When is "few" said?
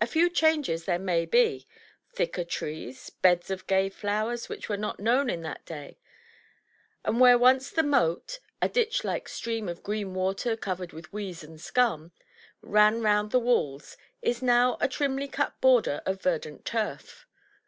0.06-0.30